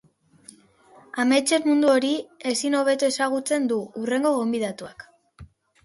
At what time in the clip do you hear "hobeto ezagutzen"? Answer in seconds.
2.81-3.71